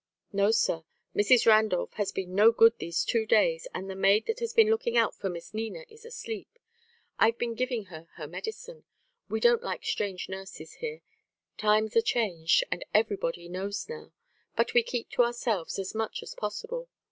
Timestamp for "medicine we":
8.27-9.39